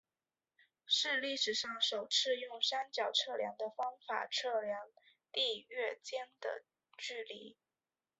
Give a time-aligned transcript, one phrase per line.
[0.87, 4.91] 是历史上首次用三角测量的方法量测
[5.31, 6.63] 地月间的
[6.97, 7.55] 距离。